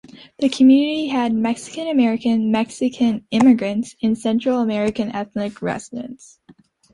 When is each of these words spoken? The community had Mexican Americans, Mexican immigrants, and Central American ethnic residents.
The 0.39 0.49
community 0.49 1.09
had 1.09 1.31
Mexican 1.31 1.87
Americans, 1.87 2.43
Mexican 2.51 3.23
immigrants, 3.29 3.95
and 4.01 4.17
Central 4.17 4.59
American 4.59 5.11
ethnic 5.11 5.61
residents. 5.61 6.39